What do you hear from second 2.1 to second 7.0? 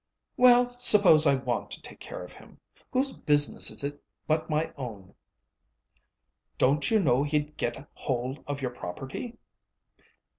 of him? Whose business is it but my own?" "Don't you